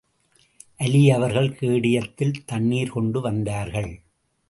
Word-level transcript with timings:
அலீ 0.77 1.09
அவர்கள் 1.09 1.49
கேடயத்தில் 1.49 2.35
தண்ணீர் 2.45 2.89
கொண்டு 2.89 3.21
வந்தார்கள். 3.21 3.91